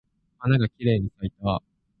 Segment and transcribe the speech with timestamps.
[0.39, 1.61] 花がきれいに咲いた。